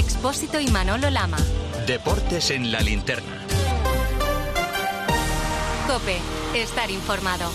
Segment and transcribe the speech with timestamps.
[0.00, 1.36] Expósito y Manolo Lama.
[1.86, 3.44] Deportes en la linterna.
[5.86, 6.16] Cope,
[6.54, 7.50] estar informado.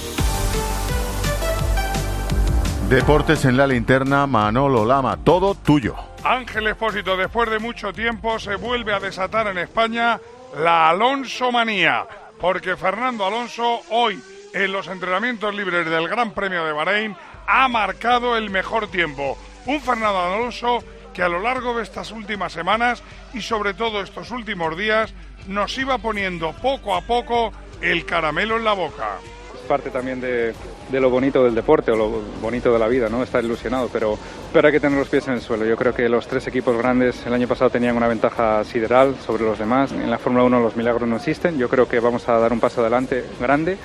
[2.88, 5.96] Deportes en la linterna, Manolo Lama, todo tuyo.
[6.24, 10.22] Ángel Expósito, después de mucho tiempo se vuelve a desatar en España
[10.56, 12.06] la Alonso manía,
[12.40, 14.22] porque Fernando Alonso hoy
[14.54, 17.18] en los entrenamientos libres del Gran Premio de Bahrein
[17.48, 19.36] ha marcado el mejor tiempo.
[19.66, 20.84] Un Fernando Alonso
[21.16, 23.02] que a lo largo de estas últimas semanas
[23.34, 25.14] y sobre todo estos últimos días
[25.48, 29.18] nos iba poniendo poco a poco el caramelo en la boca.
[29.54, 30.54] Es parte también de,
[30.92, 33.24] lo bonito del deporte o lo bonito de la vida, ¿no?
[33.24, 34.20] Estar ilusionado, pero,
[34.52, 35.66] pero hay que tener los pies en el suelo.
[35.66, 39.46] Yo creo que los tres equipos grandes el año pasado tenían una ventaja sideral sobre
[39.46, 39.94] los demás.
[39.94, 41.58] En la Fórmula 1 los milagros no existen.
[41.58, 43.78] Yo creo que vamos a dar un paso adelante grande,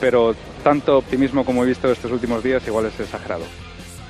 [0.00, 3.44] pero tanto optimismo como he visto estos últimos días igual es exagerado.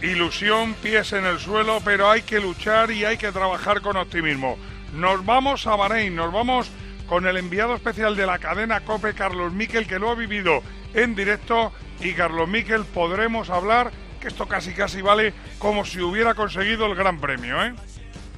[0.03, 4.59] Ilusión, pies en el suelo, pero hay que luchar y hay que trabajar con optimismo.
[4.95, 6.69] Nos vamos a Bahrein, nos vamos
[7.07, 10.61] con el enviado especial de la cadena COPE, Carlos Miquel, que lo ha vivido
[10.93, 11.73] en directo.
[12.01, 16.97] Y Carlos Miquel, podremos hablar que esto casi casi vale como si hubiera conseguido el
[16.97, 17.73] Gran Premio, ¿eh?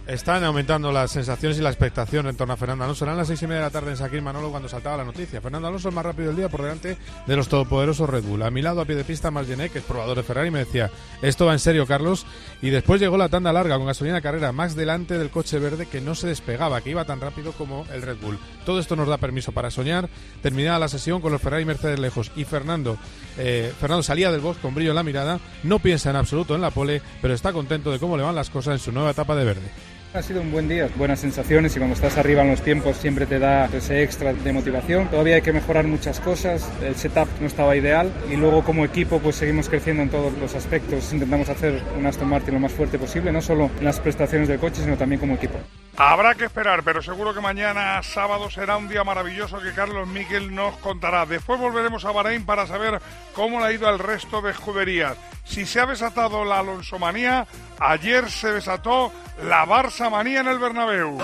[0.06, 3.06] Están aumentando las sensaciones y la expectación en torno a Fernando Alonso.
[3.06, 5.40] Eran las seis y media de la tarde en Saquín Manolo cuando saltaba la noticia.
[5.40, 8.42] Fernando Alonso el más rápido del día por delante de los todopoderosos Red Bull.
[8.42, 10.90] A mi lado, a pie de pista, Margené, que es probador de Ferrari, me decía,
[11.22, 12.26] esto va en serio, Carlos.
[12.60, 16.02] Y después llegó la tanda larga con gasolina carrera, más delante del coche verde que
[16.02, 18.38] no se despegaba, que iba tan rápido como el Red Bull.
[18.66, 20.10] Todo esto nos da permiso para soñar.
[20.42, 22.30] Terminada la sesión con los Ferrari y Mercedes lejos.
[22.36, 22.98] Y Fernando,
[23.38, 25.40] eh, Fernando salía del box con brillo en la mirada.
[25.62, 28.50] No piensa en absoluto en la pole, pero está contento de cómo le van las
[28.50, 29.93] cosas en su nueva etapa de verde.
[30.14, 33.26] Ha sido un buen día, buenas sensaciones y cuando estás arriba en los tiempos siempre
[33.26, 35.08] te da ese extra de motivación.
[35.08, 39.18] Todavía hay que mejorar muchas cosas, el setup no estaba ideal y luego como equipo
[39.18, 41.12] pues seguimos creciendo en todos los aspectos.
[41.12, 44.60] Intentamos hacer un Aston Martin lo más fuerte posible, no solo en las prestaciones del
[44.60, 45.58] coche, sino también como equipo.
[45.96, 50.52] Habrá que esperar, pero seguro que mañana sábado será un día maravilloso que Carlos Miquel
[50.52, 51.24] nos contará.
[51.24, 53.00] Después volveremos a Bahrein para saber
[53.32, 55.16] cómo le ha ido al resto de escuderías.
[55.44, 57.46] Si se ha desatado la Alonsomanía,
[57.78, 59.12] ayer se desató
[59.44, 61.18] la Barça manía en el Bernabéu.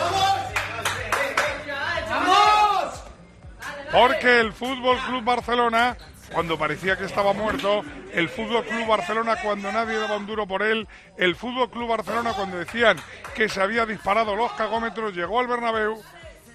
[3.91, 5.97] Porque el Fútbol Club Barcelona
[6.33, 7.83] cuando parecía que estaba muerto,
[8.13, 10.87] el Fútbol Club Barcelona cuando nadie daba un duro por él,
[11.17, 12.97] el Fútbol Club Barcelona cuando decían
[13.35, 16.01] que se había disparado los cagómetros, llegó al Bernabéu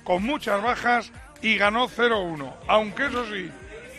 [0.04, 2.54] con muchas bajas y ganó 0-1.
[2.68, 3.52] Aunque eso sí,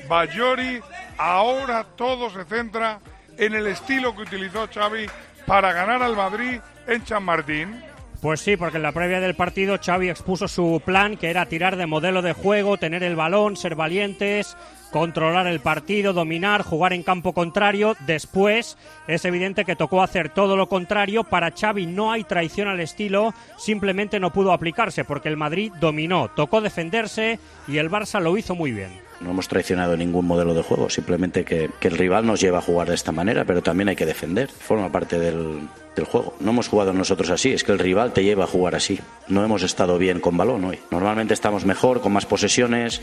[0.09, 0.81] Bayori
[1.19, 3.01] ahora todo se centra
[3.37, 5.07] en el estilo que utilizó Xavi
[5.47, 7.83] para ganar al Madrid en Chamartín.
[8.21, 11.77] Pues sí, porque en la previa del partido Xavi expuso su plan, que era tirar
[11.77, 14.57] de modelo de juego, tener el balón, ser valientes,
[14.91, 17.95] controlar el partido, dominar, jugar en campo contrario.
[18.07, 21.25] Después es evidente que tocó hacer todo lo contrario.
[21.25, 26.31] Para Xavi no hay traición al estilo, simplemente no pudo aplicarse porque el Madrid dominó,
[26.35, 27.39] tocó defenderse
[27.69, 29.06] y el Barça lo hizo muy bien.
[29.21, 32.89] No hemos traicionado ningún modelo de juego, simplemente que, el rival nos lleva a jugar
[32.89, 36.35] de esta manera, pero también hay que defender, forma parte del, del juego.
[36.41, 39.01] No hemos jugado nosotros así, es que el rival te lleva a jugar así.
[39.29, 40.81] No hemos estado bien con balón hoy.
[40.91, 43.01] Normalmente estamos mejor, con más posesiones.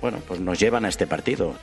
[0.00, 1.54] Bueno, pues nos llevan a este partido.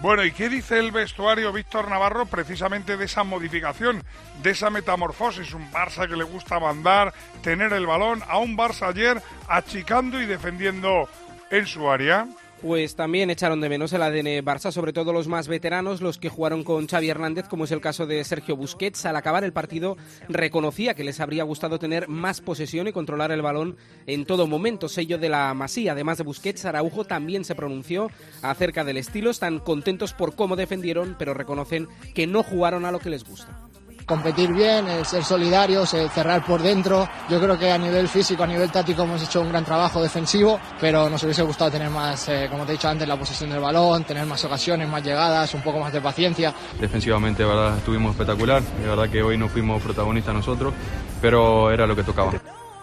[0.00, 4.04] Bueno, ¿y qué dice el vestuario Víctor Navarro precisamente de esa modificación,
[4.42, 5.54] de esa metamorfosis?
[5.54, 7.12] Un Barça que le gusta mandar,
[7.42, 11.08] tener el balón, a un Barça ayer achicando y defendiendo
[11.50, 12.28] en su área
[12.62, 16.28] pues también echaron de menos el ADN Barça, sobre todo los más veteranos, los que
[16.28, 19.06] jugaron con Xavi Hernández, como es el caso de Sergio Busquets.
[19.06, 19.96] Al acabar el partido
[20.28, 23.76] reconocía que les habría gustado tener más posesión y controlar el balón
[24.06, 25.92] en todo momento, sello de la Masía.
[25.92, 28.10] Además de Busquets, Araujo también se pronunció
[28.42, 29.30] acerca del estilo.
[29.30, 33.67] Están contentos por cómo defendieron, pero reconocen que no jugaron a lo que les gusta
[34.08, 37.08] competir bien, ser solidarios, cerrar por dentro.
[37.28, 40.58] Yo creo que a nivel físico, a nivel táctico hemos hecho un gran trabajo defensivo,
[40.80, 43.60] pero nos hubiese gustado tener más, eh, como te he dicho antes, la posesión del
[43.60, 46.54] balón, tener más ocasiones, más llegadas, un poco más de paciencia.
[46.80, 48.62] Defensivamente, de verdad, estuvimos espectacular.
[48.62, 50.72] De verdad que hoy no fuimos protagonistas nosotros,
[51.20, 52.32] pero era lo que tocaba.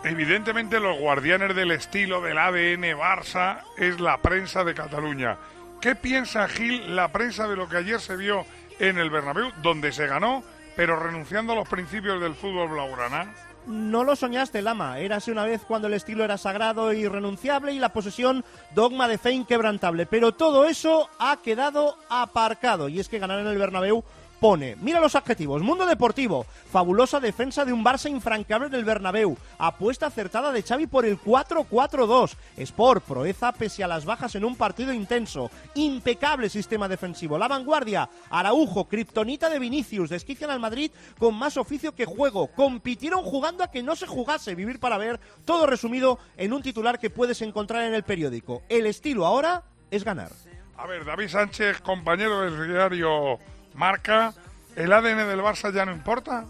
[0.04, 5.38] Evidentemente los guardianes del estilo del ADN Barça es la prensa de Cataluña.
[5.82, 8.46] ¿Qué piensa Gil, la prensa de lo que ayer se vio
[8.78, 10.44] en el Bernabéu, donde se ganó
[10.76, 13.34] pero renunciando a los principios del fútbol blaugrana?
[13.68, 15.00] No lo soñaste, Lama.
[15.00, 18.46] Érase una vez cuando el estilo era sagrado y irrenunciable y la posesión
[18.76, 20.06] dogma de fe inquebrantable.
[20.06, 22.90] Pero todo eso ha quedado aparcado.
[22.90, 24.04] Y es que ganar en el Bernabéu
[24.40, 24.76] pone.
[24.78, 25.62] Mira los adjetivos.
[25.62, 26.46] Mundo Deportivo.
[26.72, 29.38] Fabulosa defensa de un Barça infrancable del Bernabéu.
[29.58, 32.36] Apuesta acertada de Xavi por el 4-4-2.
[32.58, 33.04] Sport.
[33.04, 35.50] Proeza pese a las bajas en un partido intenso.
[35.76, 37.38] Impecable sistema defensivo.
[37.38, 38.10] La vanguardia.
[38.30, 38.88] Araujo.
[38.88, 40.10] Kryptonita de Vinicius.
[40.10, 42.48] Desquician al Madrid con más oficio que juego.
[42.48, 44.56] Compitieron jugando a que no se jugase.
[44.56, 45.20] Vivir para ver.
[45.46, 48.64] Todo resumido en un titular que puedes encontrar en el periódico.
[48.70, 50.32] El estilo ahora es ganar.
[50.78, 53.40] A ver, David Sánchez, compañero del diario
[53.76, 54.34] Marca,
[54.76, 56.46] ¿el ADN del Barça ya no importa?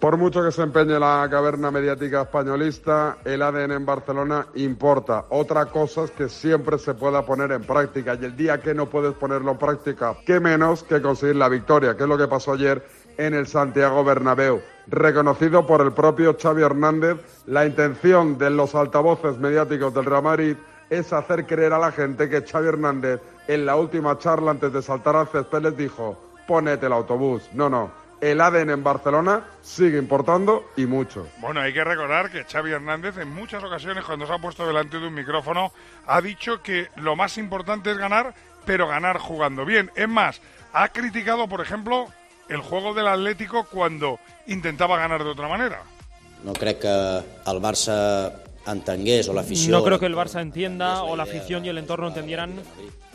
[0.00, 5.26] Por mucho que se empeñe la caverna mediática españolista, el ADN en Barcelona importa.
[5.28, 8.86] Otra cosa es que siempre se pueda poner en práctica y el día que no
[8.86, 12.52] puedes ponerlo en práctica, qué menos que conseguir la victoria, que es lo que pasó
[12.52, 12.82] ayer
[13.18, 14.62] en el Santiago Bernabéu.
[14.86, 20.56] Reconocido por el propio Xavi Hernández, la intención de los altavoces mediáticos del Real
[20.88, 24.80] es hacer creer a la gente que Xavi Hernández en la última charla antes de
[24.80, 27.48] saltar al césped les dijo, ponete el autobús.
[27.52, 31.28] No, no, el ADN en Barcelona sigue importando y mucho.
[31.38, 34.98] Bueno, hay que recordar que Xavi Hernández en muchas ocasiones cuando se ha puesto delante
[34.98, 35.72] de un micrófono
[36.08, 39.92] ha dicho que lo más importante es ganar, pero ganar jugando bien.
[39.94, 40.40] Es más,
[40.72, 42.08] ha criticado, por ejemplo,
[42.48, 44.18] el juego del Atlético cuando
[44.48, 45.82] intentaba ganar de otra manera.
[46.42, 48.32] No creo que el Barça
[48.66, 49.72] entengués o la afición...
[49.72, 52.54] No creo que el Barça entienda o la afición y el entorno entendieran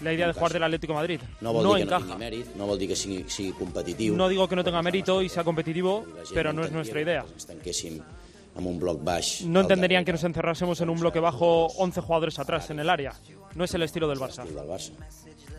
[0.01, 1.21] la idea de jugar del Atlético de Madrid.
[1.41, 2.13] No, vol no dir que no encaja.
[2.13, 4.15] tingui mèrit, no vol dir que sigui, sigui competitiu.
[4.15, 7.25] No digo que no tenga mérito y sea competitivo, pero no es nuestra idea.
[8.55, 9.41] amb un bloc baix.
[9.45, 13.13] No entenderían que nos encerrásemos en un bloque bajo 11 jugadores atrás en el área.
[13.53, 14.45] No es el estilo del Barça.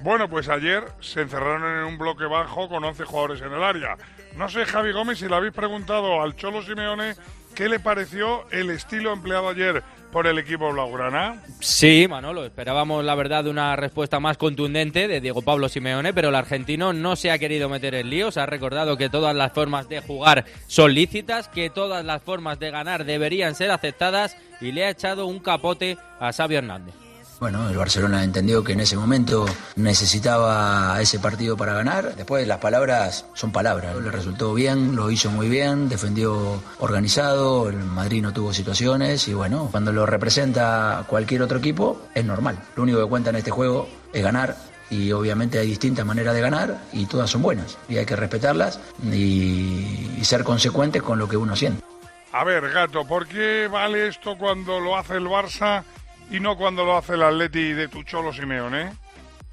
[0.02, 3.96] Bueno, pues ayer se encerraron en un bloque bajo con 11 jugadores en el área.
[4.36, 7.14] No sé, Javi Gómez, si le habéis preguntado al Cholo Simeone
[7.56, 9.82] qué le pareció el estilo empleado ayer
[10.12, 11.42] por el equipo blaugrana.
[11.60, 16.34] Sí, Manolo, esperábamos la verdad una respuesta más contundente de Diego Pablo Simeone, pero el
[16.34, 20.02] argentino no se ha querido meter en líos, ha recordado que todas las formas de
[20.02, 24.90] jugar son lícitas, que todas las formas de ganar deberían ser aceptadas y le ha
[24.90, 27.05] echado un capote a Xavi Hernández.
[27.38, 29.44] Bueno, el Barcelona entendió que en ese momento
[29.76, 32.16] necesitaba ese partido para ganar.
[32.16, 33.94] Después las palabras son palabras.
[33.96, 39.34] Le resultó bien, lo hizo muy bien, defendió organizado, el Madrid no tuvo situaciones y
[39.34, 42.58] bueno, cuando lo representa cualquier otro equipo es normal.
[42.74, 44.56] Lo único que cuenta en este juego es ganar
[44.88, 48.80] y obviamente hay distintas maneras de ganar y todas son buenas y hay que respetarlas
[49.04, 51.84] y, y ser consecuentes con lo que uno siente.
[52.32, 55.84] A ver, gato, ¿por qué vale esto cuando lo hace el Barça
[56.30, 58.90] y no cuando lo hace el Atleti de tu Cholo Simeone?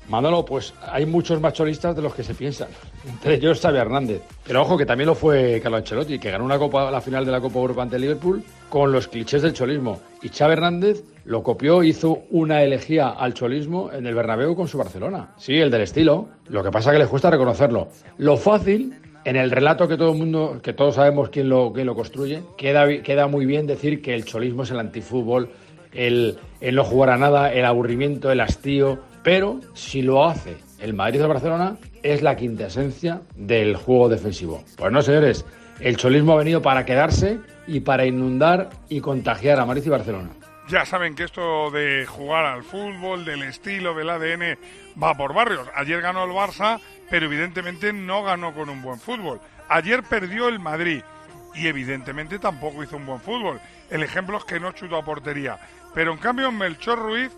[0.09, 2.67] Manolo, pues hay muchos macholistas de los que se piensan.
[3.07, 4.21] Entre ellos Xavi Hernández.
[4.45, 7.31] Pero ojo que también lo fue Carlo Ancelotti, que ganó una copa, la final de
[7.31, 10.01] la Copa Europa ante Liverpool con los clichés del cholismo.
[10.21, 14.77] Y Xavi Hernández lo copió, hizo una elegía al cholismo en el Bernabéu con su
[14.77, 15.29] Barcelona.
[15.37, 16.27] Sí, el del estilo.
[16.47, 17.87] Lo que pasa es que les cuesta reconocerlo.
[18.17, 18.93] Lo fácil
[19.25, 23.01] en el relato que todo el mundo, que todos sabemos quién lo, lo construye, queda,
[23.01, 25.49] queda muy bien decir que el cholismo es el antifútbol,
[25.93, 28.99] el, no jugar a nada, el aburrimiento, el hastío.
[29.23, 34.63] Pero si lo hace el Madrid o el Barcelona, es la quintesencia del juego defensivo.
[34.77, 35.45] Pues no, señores,
[35.79, 40.29] el cholismo ha venido para quedarse y para inundar y contagiar a Madrid y Barcelona.
[40.69, 44.57] Ya saben que esto de jugar al fútbol, del estilo, del ADN,
[45.01, 45.67] va por barrios.
[45.75, 46.79] Ayer ganó el Barça,
[47.09, 49.41] pero evidentemente no ganó con un buen fútbol.
[49.67, 51.01] Ayer perdió el Madrid
[51.53, 53.59] y evidentemente tampoco hizo un buen fútbol.
[53.89, 55.59] El ejemplo es que no chutó a portería.
[55.93, 57.31] Pero en cambio Melchor Ruiz,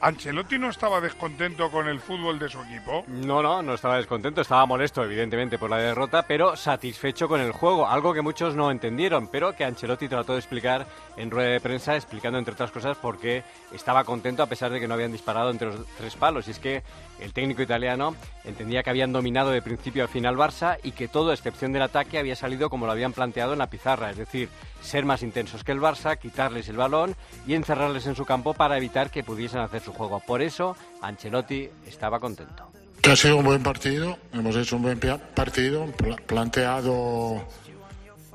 [0.00, 3.04] Ancelotti no estaba descontento con el fútbol de su equipo.
[3.08, 7.52] No, no, no estaba descontento, estaba molesto evidentemente por la derrota, pero satisfecho con el
[7.52, 10.86] juego, algo que muchos no entendieron, pero que Ancelotti trató de explicar
[11.16, 13.42] en rueda de prensa, explicando entre otras cosas por qué
[13.72, 16.46] estaba contento a pesar de que no habían disparado entre los tres palos.
[16.46, 16.82] Y es que
[17.20, 21.30] el técnico italiano entendía que habían dominado de principio a final Barça y que todo,
[21.30, 24.48] a excepción del ataque, había salido como lo habían planteado en la pizarra, es decir,
[24.82, 27.14] ser más intensos que el Barça, quitarles el balón
[27.46, 30.20] y encerrarles en su campo para evitar que pudiesen hacer su juego.
[30.26, 32.70] Por eso, Ancelotti estaba contento.
[33.08, 34.98] Ha sido un buen partido, hemos hecho un buen
[35.34, 37.42] partido, pla- planteado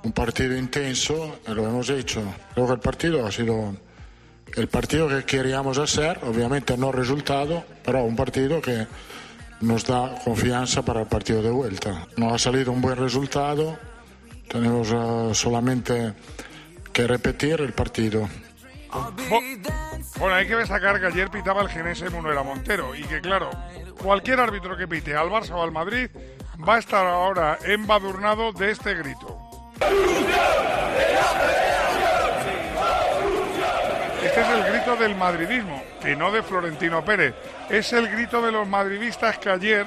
[0.03, 2.23] un partido intenso, lo hemos hecho.
[2.55, 3.75] Que el partido ha sido
[4.55, 8.87] el partido que queríamos hacer, obviamente no resultado, pero un partido que
[9.61, 12.07] nos da confianza para el partido de vuelta.
[12.17, 13.77] No ha salido un buen resultado,
[14.47, 16.13] tenemos eh, solamente
[16.91, 18.27] que repetir el partido.
[20.19, 23.49] Bueno, hay que destacar que ayer pitaba el Genese Munuera Montero y que, claro,
[24.01, 26.09] cualquier árbitro que pite al Barça o al Madrid
[26.67, 29.39] va a estar ahora embadurnado de este grito.
[34.31, 37.35] Este es el grito del madridismo, que no de Florentino Pérez.
[37.69, 39.85] Es el grito de los madridistas que ayer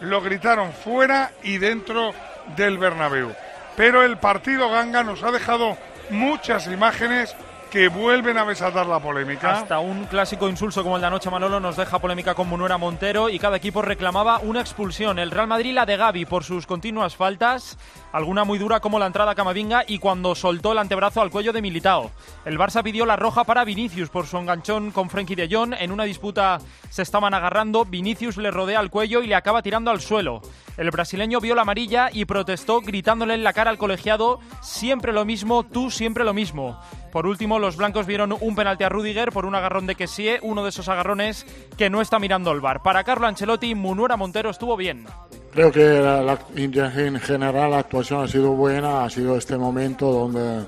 [0.00, 2.12] lo gritaron fuera y dentro
[2.56, 3.32] del Bernabéu.
[3.76, 5.78] Pero el partido ganga nos ha dejado
[6.10, 7.36] muchas imágenes
[7.74, 9.50] que vuelven a desatar la polémica.
[9.50, 13.28] Hasta un clásico insulso como el de anoche Manolo nos deja polémica con Munuera Montero
[13.28, 15.18] y cada equipo reclamaba una expulsión.
[15.18, 17.76] El Real Madrid la de Gaby por sus continuas faltas,
[18.12, 21.52] alguna muy dura como la entrada a Camavinga y cuando soltó el antebrazo al cuello
[21.52, 22.12] de Militao.
[22.44, 25.74] El Barça pidió la roja para Vinicius por su enganchón con Frenkie de Jong.
[25.76, 26.58] En una disputa
[26.90, 30.42] se estaban agarrando, Vinicius le rodea al cuello y le acaba tirando al suelo.
[30.76, 35.24] El brasileño vio la amarilla y protestó gritándole en la cara al colegiado siempre lo
[35.24, 36.80] mismo, tú siempre lo mismo.
[37.14, 40.64] Por último, los blancos vieron un penalti a Rudiger por un agarrón de Kessie, uno
[40.64, 41.46] de esos agarrones
[41.78, 42.82] que no está mirando el bar.
[42.82, 45.06] Para Carlo Ancelotti, Munuera Montero estuvo bien.
[45.52, 50.10] Creo que la, la- en general la actuación ha sido buena, ha sido este momento
[50.10, 50.66] donde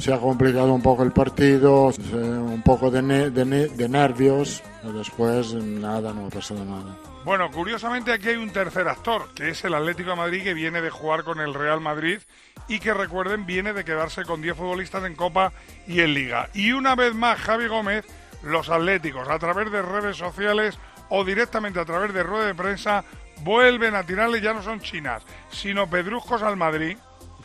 [0.00, 3.88] se ha complicado un poco el partido, se- un poco de, ne- de ne- de
[3.88, 6.96] nervios, después nada, no ha pasado nada.
[7.24, 10.80] Bueno, curiosamente aquí hay un tercer actor, que es el Atlético de Madrid, que viene
[10.80, 12.18] de jugar con el Real Madrid
[12.66, 15.52] y que recuerden viene de quedarse con 10 futbolistas en Copa
[15.86, 16.48] y en Liga.
[16.54, 18.06] Y una vez más, Javi Gómez,
[18.42, 20.78] los Atléticos, a través de redes sociales
[21.10, 23.04] o directamente a través de rueda de prensa,
[23.42, 26.96] vuelven a tirarle, ya no son chinas, sino pedruscos al Madrid.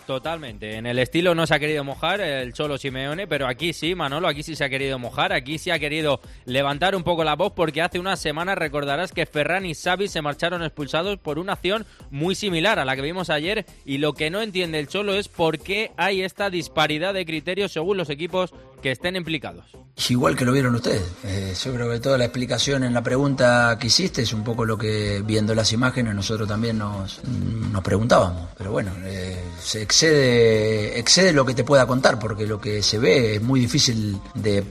[0.05, 0.75] Totalmente.
[0.75, 4.27] En el estilo no se ha querido mojar el Cholo Simeone, pero aquí sí, Manolo,
[4.27, 7.53] aquí sí se ha querido mojar, aquí sí ha querido levantar un poco la voz
[7.55, 11.87] porque hace unas semanas recordarás que Ferran y Xavi se marcharon expulsados por una acción
[12.11, 15.27] muy similar a la que vimos ayer y lo que no entiende el Cholo es
[15.27, 18.53] por qué hay esta disparidad de criterios según los equipos
[18.91, 19.65] estén implicados.
[20.09, 21.03] Igual que lo vieron ustedes.
[21.23, 24.65] Eh, yo creo que toda la explicación en la pregunta que hiciste es un poco
[24.65, 28.49] lo que viendo las imágenes nosotros también nos, nos preguntábamos.
[28.57, 32.99] Pero bueno, eh, se excede, excede lo que te pueda contar porque lo que se
[32.99, 34.63] ve es muy difícil de,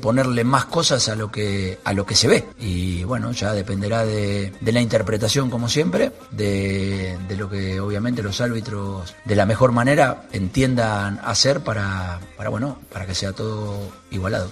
[0.00, 2.44] ponerle más cosas a lo que a lo que se ve.
[2.58, 8.22] Y bueno, ya dependerá de, de la interpretación como siempre, de, de lo que obviamente
[8.22, 13.61] los árbitros de la mejor manera entiendan hacer para, para bueno, para que sea todo
[14.10, 14.50] igualado.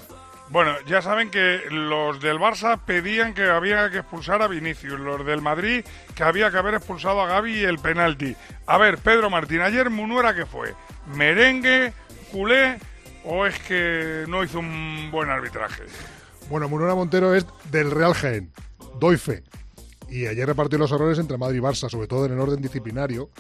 [0.51, 5.25] Bueno, ya saben que los del Barça pedían que había que expulsar a Vinicius, los
[5.25, 5.85] del Madrid
[6.17, 8.35] que había que haber expulsado a Gaby y el penalti.
[8.67, 10.75] A ver, Pedro Martín, ayer Munuera qué fue?
[11.15, 11.93] ¿Merengue,
[12.33, 12.79] culé
[13.25, 15.85] o es que no hizo un buen arbitraje?
[16.49, 18.51] Bueno, Munuera Montero es del Real Jaén.
[18.99, 19.45] Doy fe.
[20.11, 23.31] Y ayer repartió los errores entre Madrid y Barça, sobre todo en el orden disciplinario.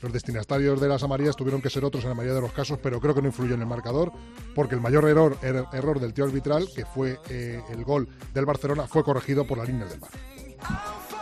[0.00, 2.78] Los destinatarios de las amarillas tuvieron que ser otros en la mayoría de los casos,
[2.82, 4.12] pero creo que no influyó en el marcador,
[4.54, 8.46] porque el mayor error, er- error del tío arbitral, que fue eh, el gol del
[8.46, 10.10] Barcelona, fue corregido por la línea del bar.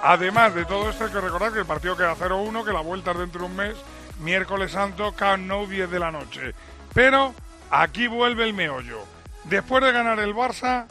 [0.03, 3.13] Además de todo esto, hay que recordar que el partido queda 0-1, que la vuelta
[3.13, 3.75] es dentro de un mes,
[4.23, 6.55] miércoles santo, Camp Nou 10 de la noche.
[6.95, 7.35] Pero
[7.71, 9.01] aquí vuelve el meollo.
[9.45, 10.87] Después de ganar el Barça,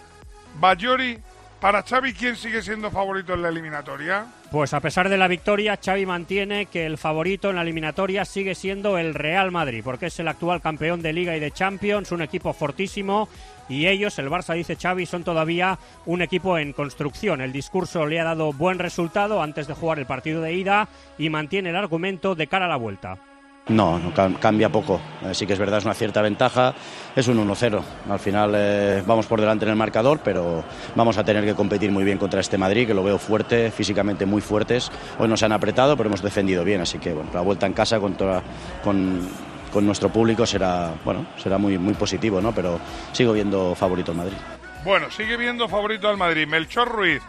[0.59, 1.19] Bayori,
[1.59, 4.27] para Xavi, ¿quién sigue siendo favorito en la eliminatoria?
[4.51, 8.55] Pues a pesar de la victoria, Xavi mantiene que el favorito en la eliminatoria sigue
[8.55, 12.21] siendo el Real Madrid, porque es el actual campeón de Liga y de Champions, un
[12.21, 13.27] equipo fortísimo,
[13.69, 17.41] y ellos, el Barça, dice Xavi, son todavía un equipo en construcción.
[17.41, 20.87] El discurso le ha dado buen resultado antes de jugar el partido de ida
[21.17, 23.17] y mantiene el argumento de cara a la vuelta.
[23.69, 25.01] No, no cam- cambia poco.
[25.25, 26.73] Eh, sí que es verdad, es una cierta ventaja.
[27.15, 27.81] Es un 1-0.
[28.09, 30.63] Al final eh, vamos por delante en el marcador, pero
[30.95, 34.25] vamos a tener que competir muy bien contra este Madrid, que lo veo fuerte, físicamente
[34.25, 34.89] muy fuertes.
[35.19, 36.79] Hoy nos han apretado, pero hemos defendido bien.
[36.81, 38.15] Así que bueno, la vuelta en casa con,
[39.73, 42.53] con nuestro público será, bueno, será muy, muy positivo, ¿no?
[42.53, 42.79] Pero
[43.11, 44.37] sigo viendo favorito el Madrid.
[44.85, 46.47] Bueno, sigue viendo favorito al Madrid.
[46.47, 47.21] Melchor Ruiz,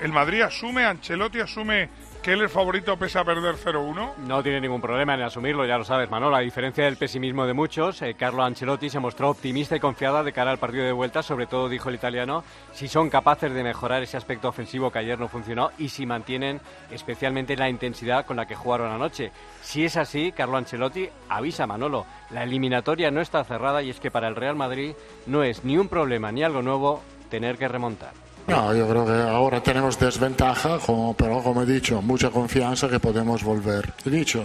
[0.00, 1.88] ¿el Madrid asume, Ancelotti asume
[2.18, 4.16] que él es favorito pese a perder 0-1?
[4.18, 6.36] No tiene ningún problema en asumirlo, ya lo sabes, Manolo.
[6.36, 10.32] A diferencia del pesimismo de muchos, eh, Carlo Ancelotti se mostró optimista y confiada de
[10.32, 14.02] cara al partido de vuelta, sobre todo, dijo el italiano, si son capaces de mejorar
[14.02, 16.60] ese aspecto ofensivo que ayer no funcionó y si mantienen
[16.90, 19.32] especialmente la intensidad con la que jugaron anoche.
[19.62, 24.00] Si es así, Carlo Ancelotti avisa a Manolo, la eliminatoria no está cerrada y es
[24.00, 24.92] que para el Real Madrid
[25.26, 28.27] no es ni un problema ni algo nuevo tener que remontar.
[28.48, 32.98] No, yo creo que ahora tenemos desventaja, como, pero como he dicho, mucha confianza que
[32.98, 33.92] podemos volver.
[34.06, 34.42] He dicho,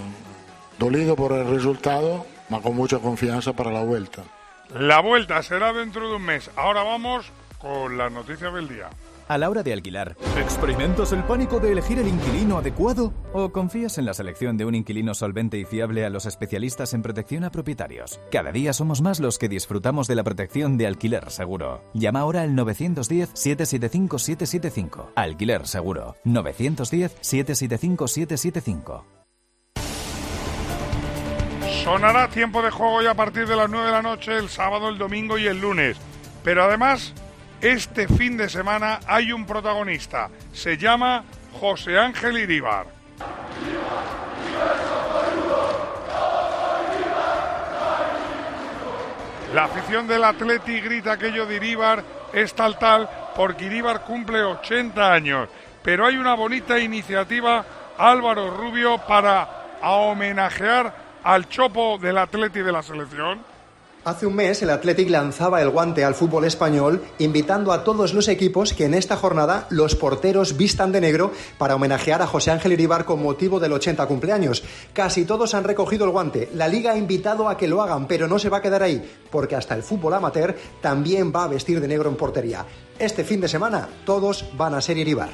[0.77, 4.23] dolido por el resultado, pero con mucha confianza para la vuelta.
[4.77, 6.51] La vuelta será dentro de un mes.
[6.57, 8.89] Ahora vamos con las noticias del día.
[9.33, 13.15] A la hora de alquilar, ¿experimentas el pánico de elegir el inquilino adecuado?
[13.33, 17.01] ¿O confías en la selección de un inquilino solvente y fiable a los especialistas en
[17.01, 18.19] protección a propietarios?
[18.31, 21.83] Cada día somos más los que disfrutamos de la protección de alquiler seguro.
[21.95, 25.13] Llama ahora al 910-775-775.
[25.15, 26.15] Alquiler seguro.
[26.25, 29.03] 910-775-775.
[31.83, 34.89] Sonará tiempo de juego ya a partir de las 9 de la noche, el sábado,
[34.89, 35.97] el domingo y el lunes.
[36.43, 37.15] Pero además,
[37.63, 41.23] este fin de semana hay un protagonista, se llama
[41.61, 42.87] José Ángel Iríbar.
[49.53, 52.03] La afición del Atleti grita aquello de Iríbar
[52.33, 55.47] es tal tal porque Iríbar cumple 80 años,
[55.81, 57.65] pero hay una bonita iniciativa
[57.97, 60.93] Álvaro Rubio para homenajear
[61.23, 63.52] al chopo del Atleti de la selección.
[64.05, 68.27] Hace un mes el Athletic lanzaba el guante al fútbol español, invitando a todos los
[68.27, 72.73] equipos que en esta jornada los porteros vistan de negro para homenajear a José Ángel
[72.73, 74.61] Iribar con motivo del 80 cumpleaños.
[74.91, 76.49] Casi todos han recogido el guante.
[76.53, 79.09] La liga ha invitado a que lo hagan, pero no se va a quedar ahí,
[79.31, 82.65] porque hasta el fútbol amateur también va a vestir de negro en portería.
[82.99, 85.29] Este fin de semana todos van a ser Iribar.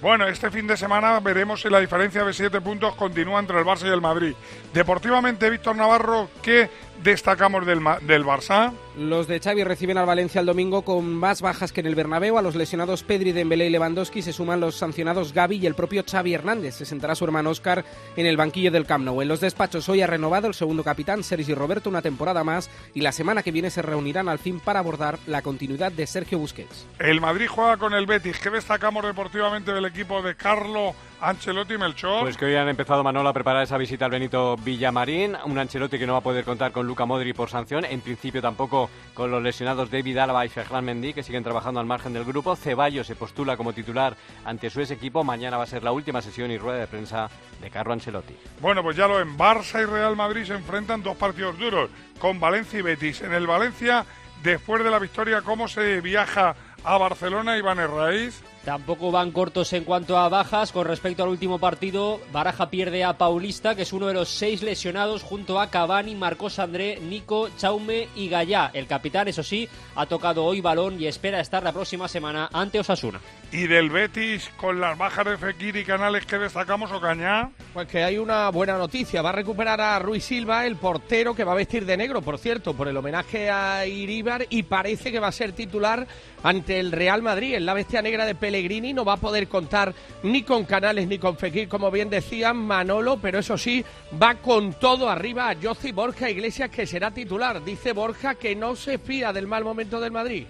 [0.00, 3.64] Bueno, este fin de semana veremos si la diferencia de siete puntos continúa entre el
[3.64, 4.32] Barça y el Madrid.
[4.72, 6.70] Deportivamente, Víctor Navarro, ¿qué
[7.02, 8.72] destacamos del, del Barça?
[8.96, 12.38] Los de Xavi reciben al Valencia el domingo con más bajas que en el Bernabéu.
[12.38, 16.04] A los lesionados Pedri, Dembélé y Lewandowski se suman los sancionados Gaby y el propio
[16.08, 16.76] Xavi Hernández.
[16.76, 17.84] Se sentará su hermano Oscar
[18.16, 19.22] en el banquillo del Camp Nou.
[19.22, 23.00] En los despachos hoy ha renovado el segundo capitán Sergi Roberto una temporada más y
[23.00, 26.86] la semana que viene se reunirán al fin para abordar la continuidad de Sergio Busquets.
[26.98, 28.38] El Madrid juega con el Betis.
[28.38, 32.20] ¿Qué destacamos deportivamente del equipo de Carlo Ancelotti y Melchor?
[32.22, 35.36] Pues que hoy han empezado Manolo a preparar esa visita al Benito Villamarín.
[35.44, 37.84] Un Ancelotti que no va a poder contar con Luca Modri por sanción.
[37.84, 41.86] En principio tampoco con los lesionados David Alaba y Ferran Mendy, que siguen trabajando al
[41.86, 42.54] margen del grupo.
[42.54, 45.24] Ceballos se postula como titular ante su ex equipo.
[45.24, 47.28] Mañana va a ser la última sesión y rueda de prensa
[47.60, 48.36] de Carlo Ancelotti.
[48.60, 52.38] Bueno, pues ya lo en Barça y Real Madrid se enfrentan dos partidos duros con
[52.38, 53.22] Valencia y Betis.
[53.22, 54.04] En el Valencia,
[54.44, 58.40] después de la victoria, ¿cómo se viaja a Barcelona, Iván Herraiz?
[58.68, 60.72] Tampoco van cortos en cuanto a bajas.
[60.72, 64.62] Con respecto al último partido, Baraja pierde a Paulista, que es uno de los seis
[64.62, 68.70] lesionados, junto a Cavani, Marcos André, Nico, Chaume y Gallá.
[68.74, 72.78] El capitán, eso sí, ha tocado hoy balón y espera estar la próxima semana ante
[72.78, 73.22] Osasuna.
[73.50, 77.48] ¿Y del Betis con las bajas de Fekir y Canales que destacamos, Ocañá?
[77.72, 79.22] Pues que hay una buena noticia.
[79.22, 82.38] Va a recuperar a Ruiz Silva, el portero que va a vestir de negro, por
[82.38, 86.06] cierto, por el homenaje a Iríbar y parece que va a ser titular
[86.42, 88.92] ante el Real Madrid en la bestia negra de Pellegrini.
[88.92, 93.16] No va a poder contar ni con Canales ni con Fekir, como bien decían Manolo,
[93.16, 93.82] pero eso sí,
[94.22, 97.64] va con todo arriba a José Borja Iglesias, que será titular.
[97.64, 100.44] Dice Borja que no se fía del mal momento del Madrid.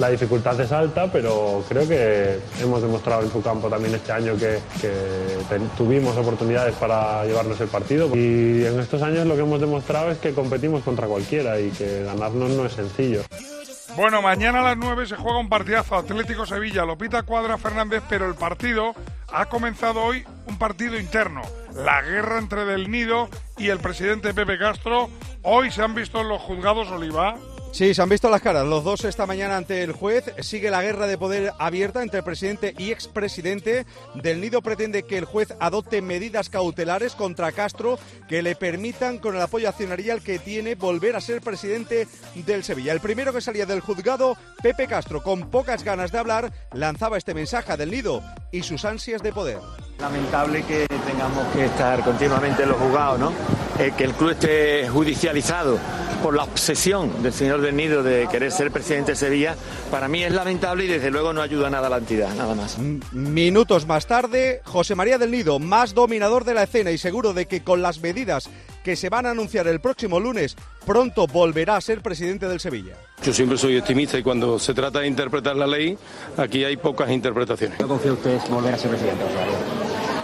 [0.00, 4.34] La dificultad es alta, pero creo que hemos demostrado en su campo también este año
[4.34, 4.58] que,
[5.76, 8.08] tuvimos oportunidades para llevarnos el partido.
[8.16, 12.02] Y en estos años lo que hemos demostrado es que competimos contra cualquiera y que
[12.04, 13.20] ganarnos no es sencillo.
[13.94, 18.26] Bueno, mañana a las 9 se juega un partidazo Atlético Sevilla, Lopita Cuadra Fernández, pero
[18.26, 18.94] el partido
[19.30, 21.42] ha comenzado hoy un partido interno.
[21.74, 25.10] La guerra entre Del Nido y el presidente Pepe Castro.
[25.42, 27.36] Hoy se han visto en los juzgados Oliva.
[27.72, 30.34] Sí, se han visto las caras los dos esta mañana ante el juez.
[30.40, 33.86] Sigue la guerra de poder abierta entre el presidente y expresidente.
[34.14, 39.36] Del Nido pretende que el juez adopte medidas cautelares contra Castro que le permitan, con
[39.36, 42.92] el apoyo accionarial que tiene, volver a ser presidente del Sevilla.
[42.92, 47.34] El primero que salía del juzgado, Pepe Castro, con pocas ganas de hablar, lanzaba este
[47.34, 49.58] mensaje a Del Nido y sus ansias de poder.
[50.00, 53.32] Lamentable que tengamos que estar continuamente en los juzgados, ¿no?
[53.78, 55.78] Eh, que el club esté judicializado
[56.22, 59.56] por la obsesión del señor del Nido de querer ser presidente de Sevilla,
[59.90, 62.78] para mí es lamentable y desde luego no ayuda nada a la entidad, nada más.
[63.12, 67.46] Minutos más tarde, José María del Nido, más dominador de la escena y seguro de
[67.46, 68.48] que con las medidas
[68.84, 70.56] que se van a anunciar el próximo lunes,
[70.86, 72.94] pronto volverá a ser presidente del Sevilla.
[73.22, 75.96] Yo siempre soy optimista y cuando se trata de interpretar la ley,
[76.36, 77.78] aquí hay pocas interpretaciones.
[77.80, 79.24] ¿No confía usted en volver a ser presidente?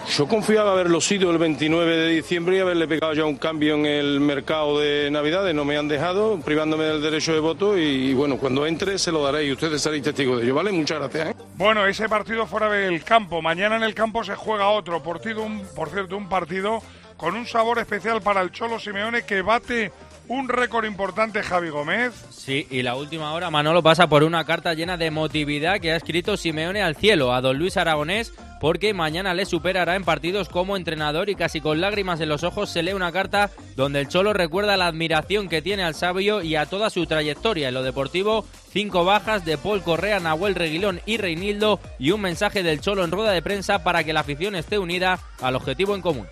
[0.08, 3.86] Yo confiaba haberlo sido el 29 de diciembre y haberle pegado ya un cambio en
[3.86, 5.54] el mercado de Navidades.
[5.54, 9.22] No me han dejado, privándome del derecho de voto y, bueno, cuando entre se lo
[9.22, 10.72] daré y ustedes seréis testigos de ello, ¿vale?
[10.72, 11.30] Muchas gracias.
[11.30, 11.34] ¿eh?
[11.56, 13.42] Bueno, ese partido fuera del campo.
[13.42, 15.02] Mañana en el campo se juega otro.
[15.02, 16.80] Por, un, por cierto, un partido
[17.16, 19.90] con un sabor especial para el Cholo Simeone que bate
[20.28, 22.12] un récord importante Javi Gómez.
[22.30, 25.96] Sí, y la última hora Manolo pasa por una carta llena de emotividad que ha
[25.96, 28.32] escrito Simeone al cielo a don Luis Aragonés
[28.66, 32.68] porque mañana le superará en partidos como entrenador y casi con lágrimas en los ojos
[32.68, 36.56] se lee una carta donde el Cholo recuerda la admiración que tiene al sabio y
[36.56, 41.16] a toda su trayectoria en lo deportivo, cinco bajas de Paul Correa, Nahuel Reguilón y
[41.16, 44.80] Reinildo y un mensaje del Cholo en rueda de prensa para que la afición esté
[44.80, 46.26] unida al objetivo en común.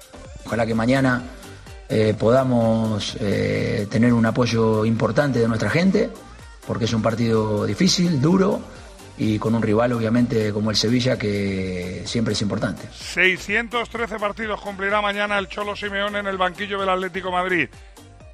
[0.45, 1.23] Ojalá que mañana
[1.89, 6.11] eh, podamos eh, tener un apoyo importante de nuestra gente,
[6.67, 8.61] porque es un partido difícil, duro
[9.17, 12.89] y con un rival obviamente como el Sevilla que siempre es importante.
[12.93, 17.69] 613 partidos cumplirá mañana el Cholo Simeone en el banquillo del Atlético Madrid.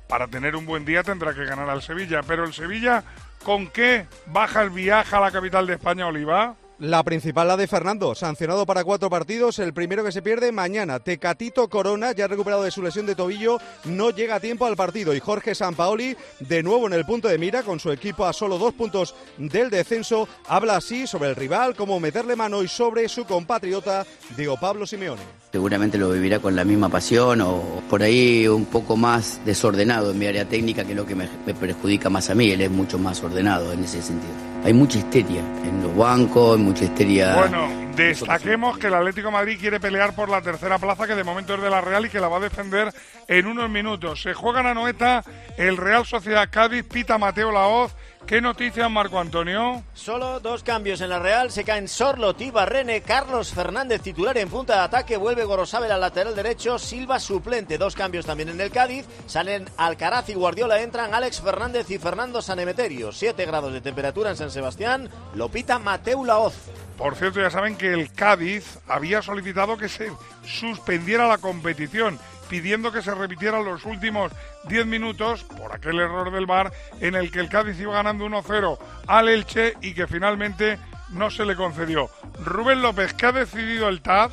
[0.08, 3.04] Para tener un buen día tendrá que ganar al Sevilla, pero el Sevilla
[3.44, 6.56] ¿con qué baja el viaje a la capital de España, Oliva?
[6.80, 10.98] La principal, la de Fernando, sancionado para cuatro partidos, el primero que se pierde mañana.
[10.98, 15.14] Tecatito Corona, ya recuperado de su lesión de tobillo, no llega a tiempo al partido.
[15.14, 18.56] Y Jorge Sampaoli, de nuevo en el punto de mira, con su equipo a solo
[18.56, 23.26] dos puntos del descenso, habla así sobre el rival, cómo meterle mano y sobre su
[23.26, 25.20] compatriota Diego Pablo Simeone.
[25.52, 30.18] Seguramente lo vivirá con la misma pasión o por ahí un poco más desordenado en
[30.18, 32.52] mi área técnica, que es lo que me, me perjudica más a mí.
[32.52, 34.32] Él es mucho más ordenado en ese sentido.
[34.62, 37.34] Hay mucha histeria en los bancos, hay mucha histeria.
[37.34, 41.24] Bueno, destaquemos que el Atlético de Madrid quiere pelear por la tercera plaza, que de
[41.24, 42.92] momento es de la Real y que la va a defender
[43.26, 44.22] en unos minutos.
[44.22, 45.24] Se juega en Anoeta
[45.56, 47.92] el Real Sociedad Cádiz, pita Mateo Laoz.
[48.30, 49.82] ¿Qué noticias, Marco Antonio?
[49.92, 51.50] Solo dos cambios en la Real.
[51.50, 53.00] Se caen Sorlot y Barrene.
[53.00, 55.16] Carlos Fernández titular en punta de ataque.
[55.16, 56.78] Vuelve Gorosabel al lateral derecho.
[56.78, 57.76] Silva suplente.
[57.76, 59.04] Dos cambios también en el Cádiz.
[59.26, 60.80] Salen Alcaraz y Guardiola.
[60.80, 63.10] Entran Alex Fernández y Fernando Sanemeterio.
[63.10, 65.10] Siete grados de temperatura en San Sebastián.
[65.34, 66.54] Lo pita Mateu Laoz.
[66.96, 70.08] Por cierto, ya saben que el Cádiz había solicitado que se
[70.44, 72.16] suspendiera la competición
[72.50, 74.32] pidiendo que se repitieran los últimos
[74.64, 78.76] 10 minutos por aquel error del VAR en el que el Cádiz iba ganando 1-0
[79.06, 80.78] al Elche y que finalmente
[81.10, 82.10] no se le concedió.
[82.44, 84.32] Rubén López, ¿qué ha decidido el TAD?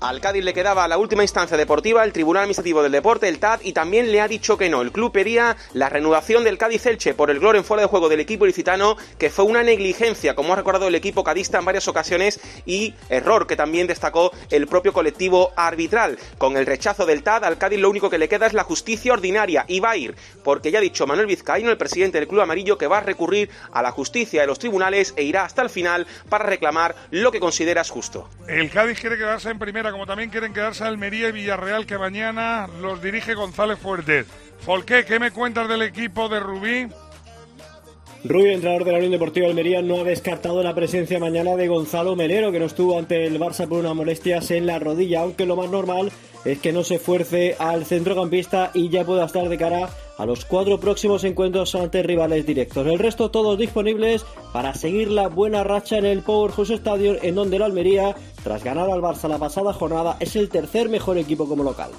[0.00, 3.62] Al Cádiz le quedaba la última instancia deportiva, el Tribunal Administrativo del Deporte, el TAD,
[3.64, 4.80] y también le ha dicho que no.
[4.80, 8.08] El club pedía la reanudación del Cádiz Elche por el gloria en fuera de juego
[8.08, 11.88] del equipo ilicitano, que fue una negligencia, como ha recordado el equipo cadista en varias
[11.88, 16.16] ocasiones, y error que también destacó el propio colectivo arbitral.
[16.38, 19.12] Con el rechazo del TAD, al Cádiz lo único que le queda es la justicia
[19.12, 22.42] ordinaria, y va a ir, porque ya ha dicho Manuel Vizcaíno, el presidente del club
[22.42, 25.70] amarillo, que va a recurrir a la justicia de los tribunales e irá hasta el
[25.70, 28.28] final para reclamar lo que considera es justo.
[28.46, 32.68] El Cádiz quiere quedarse en primera como también quieren quedarse Almería y Villarreal, que mañana
[32.80, 34.26] los dirige González Fuertes.
[34.60, 36.88] Folqué, ¿qué me cuentas del equipo de Rubí?
[38.24, 42.16] Rubio, entrenador de la Unión Deportiva Almería, no ha descartado la presencia mañana de Gonzalo
[42.16, 45.54] Melero, que no estuvo ante el Barça por unas molestias en la rodilla, aunque lo
[45.54, 46.10] más normal
[46.44, 50.44] es que no se fuerce al centrocampista y ya pueda estar de cara a los
[50.44, 52.86] cuatro próximos encuentros ante rivales directos.
[52.86, 57.56] El resto todos disponibles para seguir la buena racha en el Powerhouse Stadium, en donde
[57.56, 61.62] el Almería, tras ganar al Barça la pasada jornada, es el tercer mejor equipo como
[61.62, 61.90] local.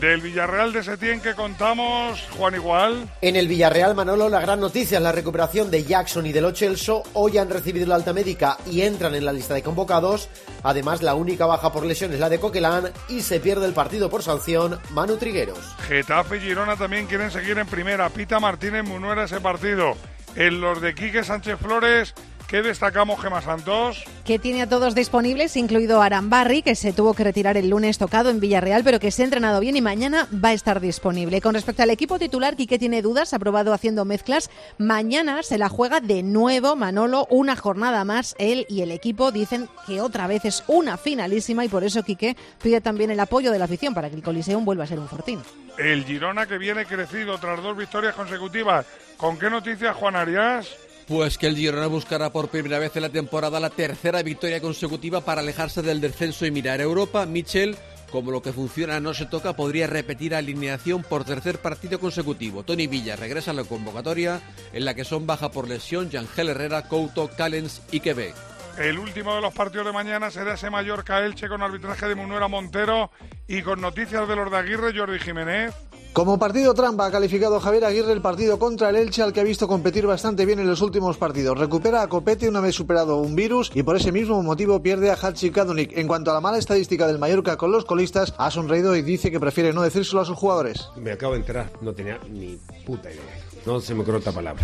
[0.00, 3.08] Del Villarreal de Setién que contamos, Juan Igual.
[3.20, 6.54] En el Villarreal, Manolo, la gran noticia es la recuperación de Jackson y de Lo
[6.54, 7.02] Celso.
[7.12, 10.28] Hoy han recibido la alta médica y entran en la lista de convocados.
[10.62, 14.08] Además, la única baja por lesión es la de Coquelán y se pierde el partido
[14.08, 15.58] por sanción Manu Trigueros.
[15.86, 18.08] Getafe y Girona también quieren seguir en primera.
[18.08, 19.94] Pita Martínez Munuera ese partido.
[20.36, 22.14] En los de Quique Sánchez Flores
[22.48, 24.04] ¿Qué destacamos, Gema Santos?
[24.24, 28.30] Que tiene a todos disponibles, incluido Arambarri, que se tuvo que retirar el lunes tocado
[28.30, 31.40] en Villarreal, pero que se ha entrenado bien y mañana va a estar disponible.
[31.40, 34.50] Con respecto al equipo titular, Quique tiene dudas, ha probado haciendo mezclas.
[34.78, 38.36] Mañana se la juega de nuevo Manolo, una jornada más.
[38.38, 42.36] Él y el equipo dicen que otra vez es una finalísima y por eso Quique
[42.62, 45.08] pide también el apoyo de la afición para que el Coliseum vuelva a ser un
[45.08, 45.40] fortín.
[45.78, 48.86] El Girona que viene crecido tras dos victorias consecutivas.
[49.16, 50.68] ¿Con qué noticias, Juan Arias?
[51.06, 55.20] Pues que el Girona buscará por primera vez en la temporada la tercera victoria consecutiva
[55.20, 57.26] para alejarse del descenso y mirar a Europa.
[57.26, 57.76] Michel,
[58.10, 62.62] como lo que funciona no se toca, podría repetir alineación por tercer partido consecutivo.
[62.62, 64.40] Tony Villa regresa a la convocatoria,
[64.72, 68.34] en la que son baja por lesión Yangel Herrera, Couto, Callens y Quebec.
[68.78, 72.48] El último de los partidos de mañana será ese Mallorca Elche con arbitraje de Munuera
[72.48, 73.10] Montero
[73.46, 75.74] y con noticias de los de Aguirre Jordi Jiménez.
[76.14, 79.42] Como partido trampa ha calificado Javier Aguirre el partido contra el Elche al que ha
[79.42, 81.58] visto competir bastante bien en los últimos partidos.
[81.58, 85.14] Recupera a Copete una vez superado un virus y por ese mismo motivo pierde a
[85.20, 85.98] Hachi Kadonik.
[85.98, 89.32] En cuanto a la mala estadística del Mallorca con los colistas, ha sonreído y dice
[89.32, 90.88] que prefiere no decírselo a sus jugadores.
[90.94, 93.20] Me acabo de enterar, no tenía ni puta idea.
[93.66, 94.62] No se me ocurrió otra palabra.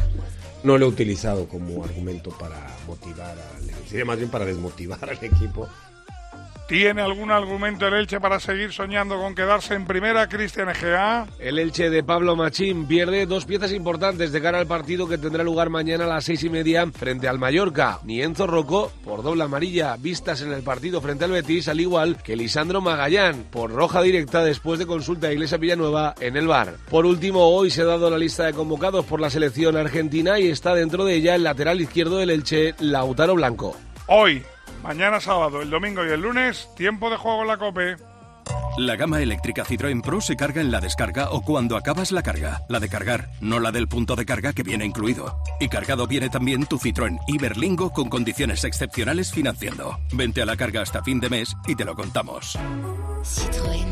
[0.63, 5.03] No lo he utilizado como argumento para motivar al equipo, sería más bien para desmotivar
[5.03, 5.67] al equipo
[6.71, 11.27] ¿Tiene algún argumento el Elche para seguir soñando con quedarse en primera, Cristian Egea?
[11.41, 15.43] El Elche de Pablo Machín pierde dos piezas importantes de cara al partido que tendrá
[15.43, 17.99] lugar mañana a las seis y media frente al Mallorca.
[18.05, 22.23] Ni Enzo Rocco, por doble amarilla, vistas en el partido frente al Betis, al igual
[22.23, 26.77] que Lisandro Magallán, por roja directa después de consulta a Iglesia Villanueva en el bar.
[26.89, 30.47] Por último, hoy se ha dado la lista de convocados por la selección argentina y
[30.47, 33.75] está dentro de ella el lateral izquierdo del Elche, Lautaro Blanco.
[34.07, 34.45] Hoy
[34.83, 37.97] Mañana sábado, el domingo y el lunes, tiempo de juego en la COPE.
[38.79, 42.62] La gama eléctrica Citroën Pro se carga en la descarga o cuando acabas la carga.
[42.69, 45.37] La de cargar, no la del punto de carga que viene incluido.
[45.61, 49.99] Y cargado viene también tu Citroën Iberlingo con condiciones excepcionales financiando.
[50.12, 52.59] Vente a la carga hasta fin de mes y te lo contamos.
[53.23, 53.87] Citroën.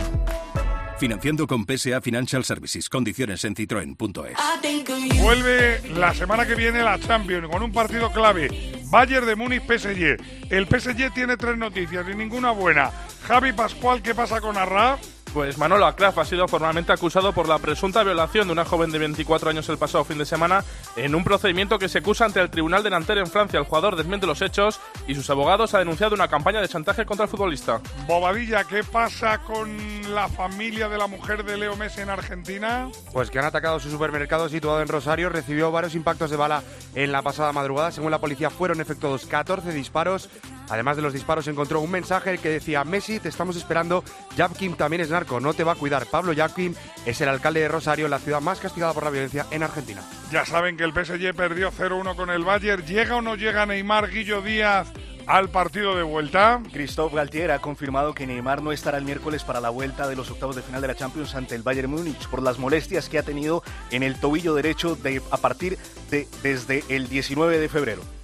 [0.99, 2.89] Financiando con PSA Financial Services.
[2.89, 5.21] Condiciones en citroen.es.
[5.21, 8.78] Vuelve la semana que viene la Champions con un partido clave.
[8.91, 10.17] Bayern de Múnich PSG.
[10.51, 12.91] El PSG tiene tres noticias y ninguna buena.
[13.27, 15.01] Javi Pascual, ¿qué pasa con Arraf?
[15.35, 18.99] Pues Manolo Aclaf ha sido formalmente acusado por la presunta violación de una joven de
[18.99, 20.65] 24 años el pasado fin de semana
[20.97, 23.59] en un procedimiento que se acusa ante el Tribunal de Nanterre en Francia.
[23.59, 27.25] El jugador desmiente los hechos y sus abogados han denunciado una campaña de chantaje contra
[27.25, 27.81] el futbolista.
[28.07, 29.69] Bobadilla, ¿qué pasa con
[30.13, 32.89] la familia de la mujer de Leo Messi en Argentina?
[33.13, 36.63] Pues que han atacado su supermercado situado en Rosario, recibió varios impactos de bala
[36.95, 37.93] en la pasada madrugada.
[37.93, 40.31] Según la policía, fueron efectuados 14 disparos.
[40.71, 44.05] Además de los disparos, encontró un mensaje que decía: Messi, te estamos esperando.
[44.37, 46.07] Jab Kim también es narco, no te va a cuidar.
[46.07, 49.47] Pablo Jab Kim es el alcalde de Rosario, la ciudad más castigada por la violencia
[49.51, 50.03] en Argentina.
[50.31, 52.85] Ya saben que el PSG perdió 0-1 con el Bayern.
[52.85, 54.93] ¿Llega o no llega Neymar Guillo Díaz
[55.27, 56.63] al partido de vuelta?
[56.73, 60.31] Christophe Galtier ha confirmado que Neymar no estará el miércoles para la vuelta de los
[60.31, 63.25] octavos de final de la Champions ante el Bayern Múnich por las molestias que ha
[63.25, 65.79] tenido en el tobillo derecho de, a partir
[66.11, 68.18] de desde el 19 de febrero.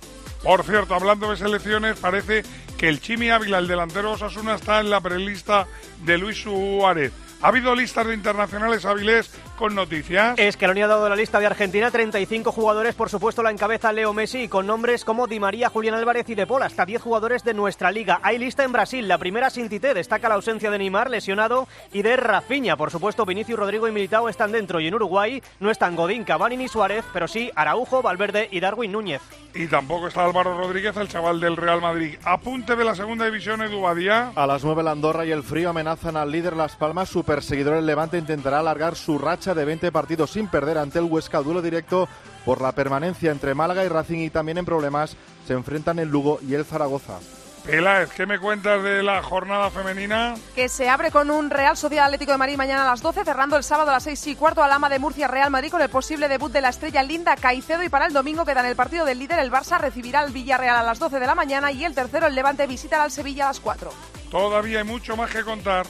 [0.45, 2.43] Por cierto, hablando de selecciones, parece
[2.77, 5.67] que el Chimi Ávila, el delantero Osasuna, está en la prelista
[6.05, 7.13] de Luis Suárez.
[7.41, 10.39] ¿Ha habido listas de internacionales Avilés con noticias?
[10.39, 13.93] Es que lo ha dado la lista de Argentina, 35 jugadores, por supuesto la encabeza
[13.93, 17.45] Leo Messi, con nombres como Di María, Julián Álvarez y De Paul, hasta 10 jugadores
[17.45, 18.21] de nuestra liga.
[18.23, 22.03] Hay lista en Brasil, la primera sin Tite, destaca la ausencia de Neymar, lesionado, y
[22.03, 22.77] de Rafinha.
[22.77, 26.57] Por supuesto, Vinicius, Rodrigo y Militao están dentro, y en Uruguay no están Godín, Cavani
[26.57, 29.23] ni Suárez, pero sí Araujo, Valverde y Darwin Núñez.
[29.55, 32.17] Y tampoco está Álvaro Rodríguez, el chaval del Real Madrid.
[32.25, 34.33] Apunte de la segunda división, Edu Badía.
[34.35, 37.09] A las 9 la Andorra y el frío amenazan al líder Las Palmas.
[37.09, 41.05] Su perseguidor el Levante intentará alargar su racha de 20 partidos sin perder ante el
[41.05, 41.43] Huesca.
[41.43, 42.09] Duelo directo
[42.47, 46.39] por la permanencia entre Málaga y Racing y también en problemas se enfrentan el Lugo
[46.41, 47.19] y el Zaragoza.
[47.65, 50.35] Peláez, ¿qué me cuentas de la jornada femenina?
[50.55, 53.57] Que se abre con un Real Sociedad Atlético de Madrid mañana a las 12, cerrando
[53.57, 55.89] el sábado a las 6 y cuarto a Lama de Murcia Real Madrid con el
[55.89, 59.07] posible debut de la estrella Linda Caicedo y para el domingo queda en el partido
[59.07, 61.95] del líder el Barça recibirá al Villarreal a las 12 de la mañana y el
[61.95, 63.91] tercero el Levante visitará al Sevilla a las 4.
[64.31, 65.87] Todavía hay mucho más que contar.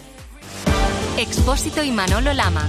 [1.18, 2.68] Expósito y Manolo Lama.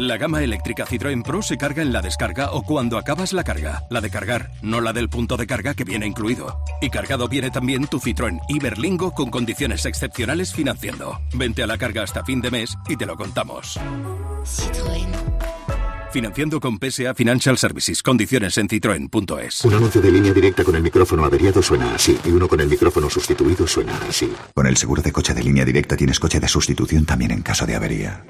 [0.00, 3.84] La gama eléctrica Citroën Pro se carga en la descarga o cuando acabas la carga.
[3.90, 6.58] La de cargar, no la del punto de carga que viene incluido.
[6.80, 11.20] Y cargado viene también tu Citroën Iberlingo con condiciones excepcionales financiando.
[11.34, 13.78] Vente a la carga hasta fin de mes y te lo contamos.
[14.46, 15.10] Citroën.
[16.12, 18.02] Financiando con PSA Financial Services.
[18.02, 19.66] Condiciones en citroen.es.
[19.66, 22.68] Un anuncio de línea directa con el micrófono averiado suena así y uno con el
[22.68, 24.32] micrófono sustituido suena así.
[24.54, 27.66] Con el seguro de coche de línea directa tienes coche de sustitución también en caso
[27.66, 28.24] de avería.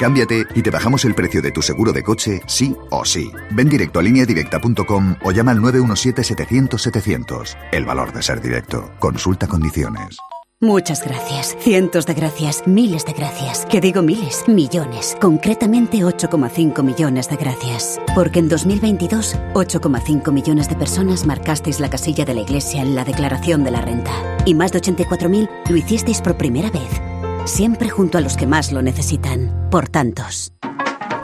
[0.00, 3.30] Cámbiate y te bajamos el precio de tu seguro de coche, sí o sí.
[3.50, 7.56] Ven directo a lineadirecta.com o llama al 917-700-700.
[7.72, 8.90] El valor de ser directo.
[8.98, 10.18] Consulta condiciones.
[10.60, 13.64] Muchas gracias, cientos de gracias, miles de gracias.
[13.66, 15.16] Que digo miles, millones.
[15.20, 18.00] Concretamente 8,5 millones de gracias.
[18.12, 23.04] Porque en 2022, 8,5 millones de personas marcasteis la casilla de la Iglesia en la
[23.04, 24.10] declaración de la renta.
[24.46, 26.90] Y más de 84.000 lo hicisteis por primera vez.
[27.48, 29.70] Siempre junto a los que más lo necesitan.
[29.70, 30.52] Por tantos.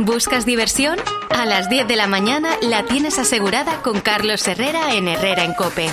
[0.00, 0.98] ¿Buscas diversión?
[1.28, 5.52] A las 10 de la mañana la tienes asegurada con Carlos Herrera en Herrera en
[5.52, 5.92] Cope.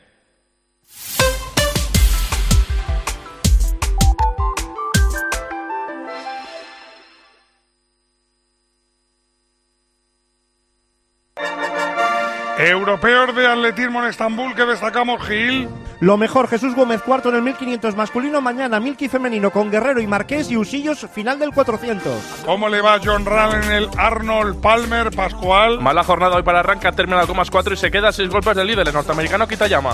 [12.67, 15.67] Europeos de atletismo en Estambul que destacamos, Gil.
[15.99, 20.05] Lo mejor, Jesús Gómez cuarto en el 1500 masculino, mañana Milky femenino con Guerrero y
[20.05, 22.43] Marqués y Usillos final del 400.
[22.45, 25.79] ¿Cómo le va John Rall en el Arnold Palmer Pascual?
[25.79, 28.55] Mala jornada hoy para arranca, termina con más 4 y se queda a 6 golpes
[28.55, 29.93] del líder, el norteamericano Kitayama.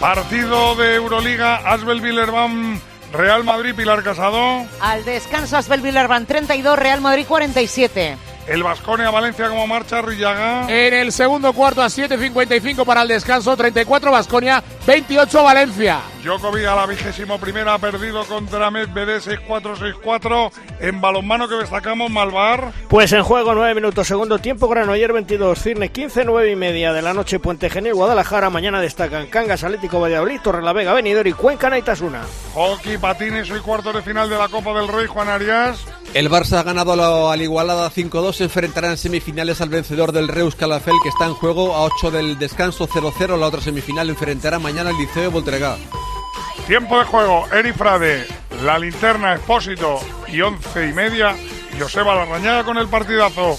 [0.00, 2.80] Partido de Euroliga, Asbel Villerban,
[3.12, 4.66] Real Madrid, Pilar Casado.
[4.80, 8.16] Al descanso, Asbel Villerban 32, Real Madrid 47.
[8.48, 10.62] El Vasconia Valencia como marcha Rillaga.
[10.68, 16.00] En el segundo cuarto a 7.55 para el descanso, 34 Vasconia, 28 Valencia.
[16.24, 20.50] Djokovic a la vigésimo primera ha perdido contra Medvedev 6-4-6-4.
[20.80, 22.72] En balonmano que destacamos Malvar.
[22.88, 27.02] Pues en juego 9 minutos, segundo tiempo, Granoller 22, Cirne 15, 9 y media de
[27.02, 28.48] la noche, Puente Genil, Guadalajara.
[28.48, 32.22] Mañana destacan Cangas, Atlético Valladolid, Torrelavega, Benidorm y Cuenca, Naitasuna.
[32.54, 35.84] Hockey, patines, hoy cuarto de final de la Copa del Rey, Juan Arias.
[36.14, 38.32] El Barça ha ganado lo- al Igualada 5-2.
[38.36, 42.10] Se enfrentará en semifinales al vencedor del Reus Calafel, que está en juego a 8
[42.10, 43.36] del descanso 0-0.
[43.36, 45.76] La otra semifinal enfrentará mañana al Liceo de Voltregá.
[46.66, 48.26] Tiempo de juego, Eri Frade,
[48.62, 51.34] la linterna Expósito y once y media.
[51.78, 53.56] Joseba Larrañaga con el partidazo.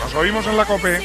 [0.00, 1.00] Nos oímos en la COPE.